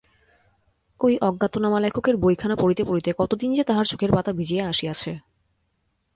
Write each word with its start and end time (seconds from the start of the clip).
ওই 0.99 1.13
অজ্ঞাতনামা 1.21 1.79
লেখকের 1.79 2.15
বইখানা 2.17 2.55
পড়িতে 2.55 2.83
পড়িতে 2.85 3.09
কতদিন 3.17 3.49
যে 3.53 3.63
তাহার 3.63 3.85
চোখের 3.85 4.11
পাতা 4.13 4.31
ভিজিয়া 4.33 4.63
আসিয়াছে! 4.67 5.11